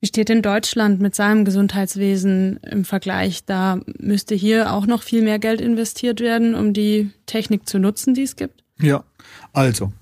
Wie 0.00 0.08
steht 0.08 0.28
denn 0.28 0.42
Deutschland 0.42 1.00
mit 1.00 1.14
seinem 1.14 1.46
Gesundheitswesen 1.46 2.58
im 2.58 2.84
Vergleich? 2.84 3.46
Da 3.46 3.80
müsste 3.98 4.34
hier 4.34 4.74
auch 4.74 4.86
noch 4.86 5.02
viel 5.02 5.22
mehr 5.22 5.38
Geld 5.38 5.62
investiert 5.62 6.20
werden, 6.20 6.54
um 6.54 6.74
die 6.74 7.10
Technik 7.24 7.66
zu 7.66 7.78
nutzen, 7.78 8.12
die 8.12 8.24
es 8.24 8.36
gibt? 8.36 8.62
Ja, 8.78 9.02
also, 9.54 9.92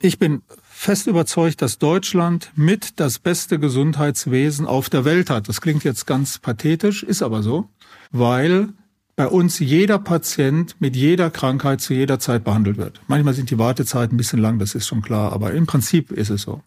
ich 0.00 0.18
bin 0.18 0.42
fest 0.84 1.06
überzeugt, 1.06 1.62
dass 1.62 1.78
Deutschland 1.78 2.52
mit 2.56 3.00
das 3.00 3.18
beste 3.18 3.58
Gesundheitswesen 3.58 4.66
auf 4.66 4.90
der 4.90 5.04
Welt 5.04 5.30
hat. 5.30 5.48
Das 5.48 5.62
klingt 5.62 5.82
jetzt 5.82 6.06
ganz 6.06 6.38
pathetisch, 6.38 7.02
ist 7.02 7.22
aber 7.22 7.42
so, 7.42 7.70
weil 8.12 8.68
bei 9.16 9.26
uns 9.26 9.60
jeder 9.60 9.98
Patient 9.98 10.76
mit 10.80 10.94
jeder 10.94 11.30
Krankheit 11.30 11.80
zu 11.80 11.94
jeder 11.94 12.18
Zeit 12.18 12.44
behandelt 12.44 12.76
wird. 12.76 13.00
Manchmal 13.06 13.32
sind 13.32 13.50
die 13.50 13.58
Wartezeiten 13.58 14.14
ein 14.14 14.18
bisschen 14.18 14.40
lang, 14.40 14.58
das 14.58 14.74
ist 14.74 14.86
schon 14.86 15.00
klar, 15.00 15.32
aber 15.32 15.52
im 15.52 15.66
Prinzip 15.66 16.12
ist 16.12 16.30
es 16.30 16.42
so. 16.42 16.60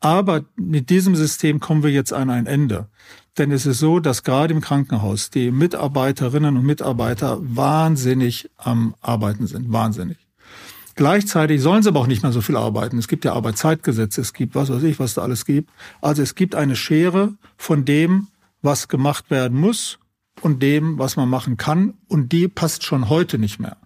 Aber 0.00 0.44
mit 0.56 0.90
diesem 0.90 1.16
System 1.16 1.58
kommen 1.58 1.82
wir 1.82 1.90
jetzt 1.90 2.12
an 2.12 2.28
ein 2.28 2.46
Ende. 2.46 2.88
Denn 3.38 3.52
es 3.52 3.64
ist 3.64 3.78
so, 3.78 4.00
dass 4.00 4.22
gerade 4.22 4.52
im 4.52 4.60
Krankenhaus 4.60 5.30
die 5.30 5.50
Mitarbeiterinnen 5.50 6.56
und 6.56 6.66
Mitarbeiter 6.66 7.38
wahnsinnig 7.40 8.50
am 8.56 8.94
Arbeiten 9.00 9.46
sind. 9.46 9.72
Wahnsinnig. 9.72 10.25
Gleichzeitig 10.96 11.60
sollen 11.60 11.82
sie 11.82 11.90
aber 11.90 12.00
auch 12.00 12.06
nicht 12.06 12.22
mehr 12.22 12.32
so 12.32 12.40
viel 12.40 12.56
arbeiten. 12.56 12.96
Es 12.96 13.06
gibt 13.06 13.26
ja 13.26 13.34
Arbeitszeitgesetze, 13.34 14.22
es 14.22 14.32
gibt 14.32 14.54
was 14.54 14.70
weiß 14.70 14.82
ich, 14.82 14.98
was 14.98 15.14
da 15.14 15.22
alles 15.22 15.44
gibt. 15.44 15.70
Also 16.00 16.22
es 16.22 16.34
gibt 16.34 16.54
eine 16.54 16.74
Schere 16.74 17.34
von 17.58 17.84
dem, 17.84 18.28
was 18.62 18.88
gemacht 18.88 19.30
werden 19.30 19.60
muss 19.60 19.98
und 20.40 20.62
dem, 20.62 20.98
was 20.98 21.16
man 21.16 21.28
machen 21.28 21.58
kann. 21.58 21.94
Und 22.08 22.32
die 22.32 22.48
passt 22.48 22.82
schon 22.82 23.10
heute 23.10 23.38
nicht 23.38 23.60
mehr. 23.60 23.76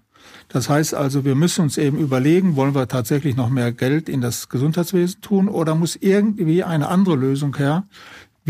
Das 0.48 0.68
heißt 0.68 0.94
also, 0.94 1.24
wir 1.24 1.34
müssen 1.34 1.62
uns 1.62 1.78
eben 1.78 1.98
überlegen, 1.98 2.54
wollen 2.54 2.74
wir 2.74 2.86
tatsächlich 2.86 3.36
noch 3.36 3.50
mehr 3.50 3.72
Geld 3.72 4.08
in 4.08 4.20
das 4.20 4.48
Gesundheitswesen 4.48 5.20
tun 5.20 5.48
oder 5.48 5.74
muss 5.74 5.96
irgendwie 5.96 6.62
eine 6.62 6.88
andere 6.88 7.16
Lösung 7.16 7.56
her, 7.56 7.84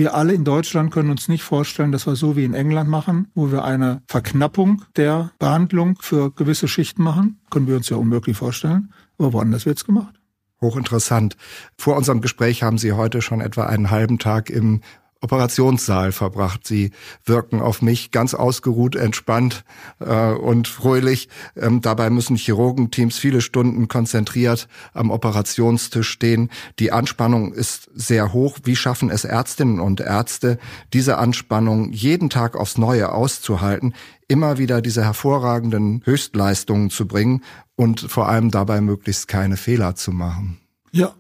wir 0.01 0.15
alle 0.15 0.33
in 0.33 0.45
Deutschland 0.45 0.91
können 0.91 1.11
uns 1.11 1.29
nicht 1.29 1.43
vorstellen, 1.43 1.93
dass 1.93 2.07
wir 2.07 2.17
so 2.17 2.35
wie 2.35 2.45
in 2.45 2.55
England 2.55 2.89
machen, 2.89 3.29
wo 3.35 3.53
wir 3.53 3.65
eine 3.65 4.01
Verknappung 4.07 4.83
der 4.97 5.31
Behandlung 5.39 5.99
für 6.01 6.33
gewisse 6.33 6.69
Schichten 6.69 7.03
machen. 7.03 7.39
Können 7.51 7.67
wir 7.67 7.77
uns 7.77 7.91
ja 7.91 7.99
unmöglich 7.99 8.35
vorstellen. 8.35 8.95
Aber 9.19 9.35
woanders 9.35 9.67
wird's 9.67 9.85
gemacht. 9.85 10.19
Hochinteressant. 10.63 11.37
Vor 11.77 11.97
unserem 11.99 12.23
Gespräch 12.23 12.63
haben 12.63 12.79
Sie 12.79 12.93
heute 12.93 13.21
schon 13.21 13.43
etwa 13.43 13.67
einen 13.67 13.91
halben 13.91 14.19
Tag 14.19 14.49
im 14.49 14.81
Operationssaal 15.23 16.13
verbracht. 16.13 16.67
Sie 16.67 16.93
wirken 17.25 17.61
auf 17.61 17.83
mich 17.83 18.11
ganz 18.11 18.35
ausgeruht, 18.35 18.97
entspannt 18.97 19.65
äh, 19.99 20.33
und 20.33 20.67
fröhlich. 20.67 21.29
Ähm, 21.57 21.83
dabei 21.83 22.09
müssen 22.09 22.37
Chirurgenteams 22.37 23.19
viele 23.19 23.41
Stunden 23.41 23.89
konzentriert 23.89 24.69
am 24.95 25.11
Operationstisch 25.11 26.09
stehen. 26.09 26.51
Die 26.79 26.91
Anspannung 26.91 27.53
ist 27.53 27.91
sehr 27.95 28.33
hoch. 28.33 28.59
Wie 28.65 28.77
schaffen 28.77 29.11
es 29.11 29.25
Ärztinnen 29.25 29.79
und 29.79 30.01
Ärzte, 30.01 30.59
diese 30.93 31.19
Anspannung 31.19 31.93
jeden 31.93 32.31
Tag 32.31 32.57
aufs 32.57 32.79
Neue 32.79 33.13
auszuhalten, 33.13 33.95
immer 34.27 34.59
wieder 34.59 34.81
diese 34.81 35.05
hervorragenden 35.05 36.03
Höchstleistungen 36.05 36.89
zu 36.89 37.07
bringen 37.07 37.43
und 37.77 38.01
vor 38.01 38.29
allem 38.29 38.51
dabei 38.51 38.81
möglichst 38.81 39.29
keine 39.29 39.57
Fehler 39.57 39.97
zu 39.97 40.13
machen? 40.13 40.59
Ja, 40.93 41.15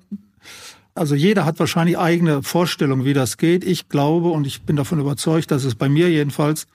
also 0.94 1.14
jeder 1.14 1.44
hat 1.44 1.58
wahrscheinlich 1.58 1.98
eigene 1.98 2.42
Vorstellungen, 2.42 3.04
wie 3.04 3.14
das 3.14 3.36
geht. 3.36 3.64
Ich 3.64 3.88
glaube 3.88 4.30
und 4.30 4.46
ich 4.46 4.62
bin 4.62 4.76
davon 4.76 5.00
überzeugt, 5.00 5.50
dass 5.50 5.64
es 5.64 5.74
bei 5.74 5.88
mir 5.88 6.10
jedenfalls 6.10 6.66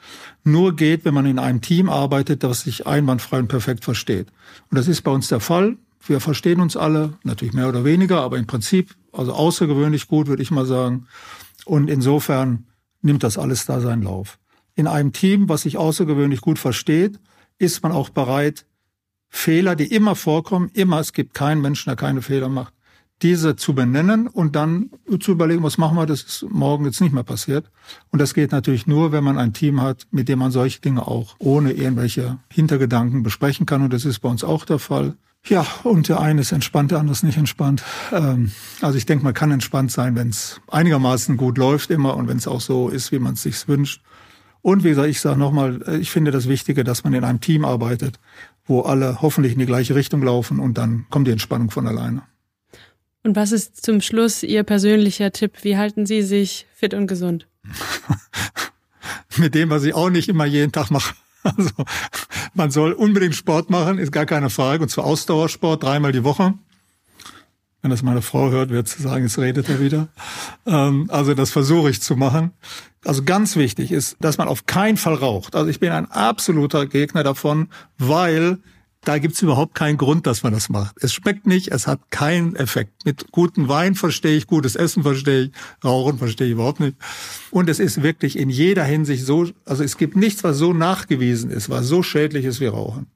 nur 0.43 0.75
geht, 0.75 1.05
wenn 1.05 1.13
man 1.13 1.25
in 1.25 1.39
einem 1.39 1.61
Team 1.61 1.89
arbeitet, 1.89 2.43
das 2.43 2.61
sich 2.61 2.87
einwandfrei 2.87 3.39
und 3.39 3.47
perfekt 3.47 3.83
versteht. 3.83 4.27
Und 4.69 4.77
das 4.77 4.87
ist 4.87 5.01
bei 5.01 5.11
uns 5.11 5.27
der 5.27 5.39
Fall. 5.39 5.77
Wir 6.07 6.19
verstehen 6.19 6.61
uns 6.61 6.77
alle, 6.77 7.13
natürlich 7.23 7.53
mehr 7.53 7.67
oder 7.67 7.83
weniger, 7.83 8.21
aber 8.21 8.37
im 8.37 8.47
Prinzip, 8.47 8.95
also 9.11 9.33
außergewöhnlich 9.33 10.07
gut, 10.07 10.27
würde 10.27 10.43
ich 10.43 10.51
mal 10.51 10.65
sagen. 10.65 11.07
Und 11.65 11.89
insofern 11.89 12.65
nimmt 13.01 13.23
das 13.23 13.37
alles 13.37 13.65
da 13.65 13.79
seinen 13.81 14.03
Lauf. 14.03 14.37
In 14.75 14.87
einem 14.87 15.13
Team, 15.13 15.49
was 15.49 15.63
sich 15.63 15.77
außergewöhnlich 15.77 16.41
gut 16.41 16.59
versteht, 16.59 17.19
ist 17.57 17.81
man 17.81 17.91
auch 17.91 18.09
bereit, 18.09 18.65
Fehler, 19.29 19.75
die 19.75 19.87
immer 19.87 20.15
vorkommen, 20.15 20.69
immer, 20.73 20.99
es 20.99 21.11
gibt 21.11 21.33
keinen 21.33 21.61
Menschen, 21.61 21.89
der 21.89 21.97
keine 21.97 22.21
Fehler 22.21 22.49
macht, 22.49 22.73
diese 23.21 23.55
zu 23.55 23.73
benennen 23.73 24.27
und 24.27 24.55
dann 24.55 24.89
zu 25.19 25.31
überlegen, 25.31 25.63
was 25.63 25.77
machen 25.77 25.97
wir, 25.97 26.05
das 26.05 26.23
ist 26.23 26.45
morgen 26.49 26.85
jetzt 26.85 26.99
nicht 26.99 27.13
mehr 27.13 27.23
passiert. 27.23 27.71
Und 28.11 28.19
das 28.19 28.33
geht 28.33 28.51
natürlich 28.51 28.87
nur, 28.87 29.11
wenn 29.11 29.23
man 29.23 29.37
ein 29.37 29.53
Team 29.53 29.81
hat, 29.81 30.05
mit 30.11 30.27
dem 30.27 30.39
man 30.39 30.51
solche 30.51 30.81
Dinge 30.81 31.07
auch 31.07 31.35
ohne 31.39 31.71
irgendwelche 31.71 32.39
Hintergedanken 32.51 33.23
besprechen 33.23 33.65
kann. 33.65 33.81
Und 33.81 33.93
das 33.93 34.05
ist 34.05 34.19
bei 34.19 34.29
uns 34.29 34.43
auch 34.43 34.65
der 34.65 34.79
Fall. 34.79 35.15
Ja, 35.47 35.65
und 35.83 36.09
der 36.09 36.19
eine 36.19 36.41
ist 36.41 36.51
entspannt, 36.51 36.91
der 36.91 36.99
andere 36.99 37.13
ist 37.13 37.23
nicht 37.23 37.37
entspannt. 37.37 37.83
Ähm, 38.11 38.51
also 38.81 38.97
ich 38.97 39.05
denke, 39.05 39.23
man 39.23 39.35
kann 39.35 39.51
entspannt 39.51 39.91
sein, 39.91 40.15
wenn 40.15 40.29
es 40.29 40.59
einigermaßen 40.67 41.37
gut 41.37 41.57
läuft 41.57 41.91
immer 41.91 42.17
und 42.17 42.27
wenn 42.27 42.37
es 42.37 42.47
auch 42.47 42.61
so 42.61 42.89
ist, 42.89 43.11
wie 43.11 43.19
man 43.19 43.33
es 43.33 43.43
sich 43.43 43.67
wünscht. 43.67 44.01
Und 44.63 44.83
wie 44.83 44.89
gesagt, 44.89 45.07
ich 45.07 45.21
sage 45.21 45.39
nochmal, 45.39 45.83
äh, 45.85 45.97
ich 45.97 46.09
finde 46.09 46.31
das 46.31 46.49
Wichtige, 46.49 46.83
dass 46.83 47.03
man 47.03 47.13
in 47.13 47.23
einem 47.23 47.41
Team 47.41 47.63
arbeitet, 47.63 48.19
wo 48.65 48.81
alle 48.81 49.21
hoffentlich 49.21 49.53
in 49.53 49.59
die 49.59 49.67
gleiche 49.67 49.93
Richtung 49.93 50.23
laufen 50.23 50.59
und 50.59 50.79
dann 50.79 51.05
kommt 51.11 51.27
die 51.27 51.31
Entspannung 51.31 51.69
von 51.69 51.87
alleine. 51.87 52.23
Und 53.25 53.35
was 53.35 53.51
ist 53.51 53.83
zum 53.83 54.01
Schluss 54.01 54.43
Ihr 54.43 54.61
persönlicher 54.61 55.31
Tipp? 55.31 55.63
Wie 55.63 55.77
halten 55.77 56.05
Sie 56.05 56.21
sich 56.21 56.67
fit 56.75 56.93
und 56.93 57.07
gesund? 57.07 57.47
Mit 59.37 59.55
dem, 59.55 59.71
was 59.71 59.83
ich 59.83 59.95
auch 59.95 60.11
nicht 60.11 60.29
immer 60.29 60.45
jeden 60.45 60.71
Tag 60.71 60.91
mache. 60.91 61.15
Also 61.43 61.71
man 62.55 62.71
soll 62.71 62.93
unbedingt 62.93 63.35
Sport 63.35 63.69
machen, 63.69 63.97
ist 63.97 64.11
gar 64.11 64.25
keine 64.25 64.49
Frage. 64.49 64.83
Und 64.83 64.89
zwar 64.89 65.05
Ausdauersport 65.05 65.83
dreimal 65.83 66.11
die 66.11 66.23
Woche. 66.23 66.53
Wenn 67.81 67.91
das 67.91 68.03
meine 68.03 68.21
Frau 68.21 68.49
hört, 68.51 68.69
wird 68.69 68.87
sie 68.87 69.01
sagen, 69.01 69.23
jetzt 69.23 69.37
redet 69.37 69.69
er 69.69 69.79
wieder. 69.79 70.07
Ähm, 70.67 71.07
also 71.09 71.33
das 71.33 71.51
versuche 71.51 71.89
ich 71.89 72.01
zu 72.01 72.15
machen. 72.15 72.51
Also 73.03 73.23
ganz 73.23 73.55
wichtig 73.55 73.91
ist, 73.91 74.17
dass 74.19 74.37
man 74.37 74.47
auf 74.47 74.67
keinen 74.67 74.97
Fall 74.97 75.15
raucht. 75.15 75.55
Also 75.55 75.69
ich 75.69 75.79
bin 75.79 75.91
ein 75.91 76.11
absoluter 76.11 76.85
Gegner 76.85 77.23
davon, 77.23 77.69
weil 77.97 78.59
da 79.07 79.19
gibt's 79.19 79.41
überhaupt 79.41 79.75
keinen 79.75 79.97
Grund, 79.97 80.27
dass 80.27 80.43
man 80.43 80.53
das 80.53 80.69
macht. 80.69 80.95
Es 80.99 81.13
schmeckt 81.13 81.47
nicht, 81.47 81.69
es 81.69 81.87
hat 81.87 81.99
keinen 82.09 82.55
Effekt. 82.55 83.05
Mit 83.05 83.31
gutem 83.31 83.67
Wein 83.67 83.95
verstehe 83.95 84.35
ich, 84.35 84.47
gutes 84.47 84.75
Essen 84.75 85.03
verstehe 85.03 85.43
ich, 85.43 85.51
Rauchen 85.83 86.17
verstehe 86.17 86.47
ich 86.47 86.53
überhaupt 86.53 86.79
nicht. 86.79 86.97
Und 87.51 87.69
es 87.69 87.79
ist 87.79 88.03
wirklich 88.03 88.37
in 88.37 88.49
jeder 88.49 88.83
Hinsicht 88.83 89.25
so, 89.25 89.47
also 89.65 89.83
es 89.83 89.97
gibt 89.97 90.15
nichts, 90.15 90.43
was 90.43 90.57
so 90.57 90.73
nachgewiesen 90.73 91.51
ist, 91.51 91.69
was 91.69 91.87
so 91.87 92.03
schädlich 92.03 92.45
ist 92.45 92.59
wie 92.59 92.67
Rauchen. 92.67 93.07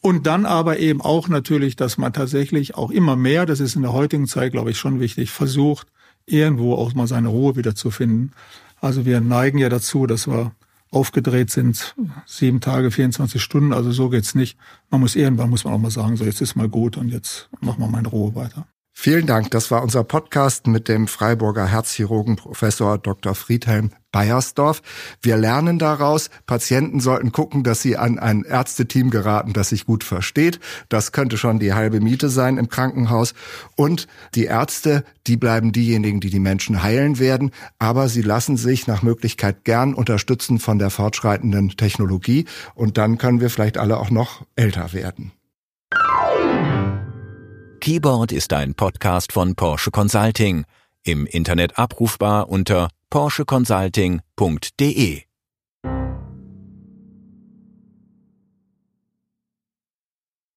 Und 0.00 0.26
dann 0.26 0.46
aber 0.46 0.78
eben 0.78 1.00
auch 1.00 1.28
natürlich, 1.28 1.74
dass 1.74 1.98
man 1.98 2.12
tatsächlich 2.12 2.76
auch 2.76 2.90
immer 2.90 3.16
mehr, 3.16 3.46
das 3.46 3.60
ist 3.60 3.74
in 3.74 3.82
der 3.82 3.92
heutigen 3.92 4.26
Zeit, 4.26 4.52
glaube 4.52 4.70
ich, 4.70 4.78
schon 4.78 5.00
wichtig, 5.00 5.30
versucht, 5.30 5.88
irgendwo 6.24 6.74
auch 6.74 6.94
mal 6.94 7.06
seine 7.06 7.28
Ruhe 7.28 7.56
wieder 7.56 7.74
zu 7.74 7.90
finden. 7.90 8.32
Also 8.80 9.04
wir 9.04 9.20
neigen 9.20 9.58
ja 9.58 9.68
dazu, 9.68 10.06
dass 10.06 10.28
wir 10.28 10.52
aufgedreht 10.90 11.50
sind, 11.50 11.94
sieben 12.26 12.60
Tage, 12.60 12.90
24 12.90 13.42
Stunden, 13.42 13.72
also 13.72 13.90
so 13.92 14.08
geht's 14.08 14.34
nicht. 14.34 14.58
Man 14.90 15.00
muss 15.00 15.16
irgendwann, 15.16 15.50
muss 15.50 15.64
man 15.64 15.74
auch 15.74 15.78
mal 15.78 15.90
sagen, 15.90 16.16
so 16.16 16.24
jetzt 16.24 16.40
ist 16.40 16.56
mal 16.56 16.68
gut 16.68 16.96
und 16.96 17.08
jetzt 17.08 17.48
machen 17.60 17.80
wir 17.80 17.88
mal 17.88 17.98
in 17.98 18.06
Ruhe 18.06 18.34
weiter. 18.34 18.66
Vielen 19.00 19.28
Dank. 19.28 19.52
Das 19.52 19.70
war 19.70 19.84
unser 19.84 20.02
Podcast 20.02 20.66
mit 20.66 20.88
dem 20.88 21.06
Freiburger 21.06 21.66
Herzchirurgen 21.66 22.34
Professor 22.34 22.98
Dr. 22.98 23.36
Friedhelm 23.36 23.92
Beiersdorf. 24.10 24.82
Wir 25.22 25.36
lernen 25.36 25.78
daraus, 25.78 26.30
Patienten 26.46 26.98
sollten 26.98 27.30
gucken, 27.30 27.62
dass 27.62 27.80
sie 27.80 27.96
an 27.96 28.18
ein 28.18 28.42
Ärzteteam 28.42 29.10
geraten, 29.10 29.52
das 29.52 29.68
sich 29.68 29.86
gut 29.86 30.02
versteht. 30.02 30.58
Das 30.88 31.12
könnte 31.12 31.38
schon 31.38 31.60
die 31.60 31.74
halbe 31.74 32.00
Miete 32.00 32.28
sein 32.28 32.58
im 32.58 32.68
Krankenhaus. 32.68 33.34
Und 33.76 34.08
die 34.34 34.46
Ärzte, 34.46 35.04
die 35.28 35.36
bleiben 35.36 35.70
diejenigen, 35.70 36.18
die 36.18 36.30
die 36.30 36.40
Menschen 36.40 36.82
heilen 36.82 37.20
werden. 37.20 37.52
Aber 37.78 38.08
sie 38.08 38.22
lassen 38.22 38.56
sich 38.56 38.88
nach 38.88 39.02
Möglichkeit 39.02 39.62
gern 39.62 39.94
unterstützen 39.94 40.58
von 40.58 40.80
der 40.80 40.90
fortschreitenden 40.90 41.76
Technologie. 41.76 42.46
Und 42.74 42.98
dann 42.98 43.16
können 43.16 43.40
wir 43.40 43.50
vielleicht 43.50 43.78
alle 43.78 43.98
auch 43.98 44.10
noch 44.10 44.44
älter 44.56 44.92
werden. 44.92 45.30
Keyboard 47.80 48.32
ist 48.32 48.52
ein 48.52 48.74
Podcast 48.74 49.32
von 49.32 49.54
Porsche 49.54 49.90
Consulting, 49.90 50.64
im 51.04 51.26
Internet 51.26 51.78
abrufbar 51.78 52.48
unter 52.48 52.88
porscheconsulting.de. 53.10 55.27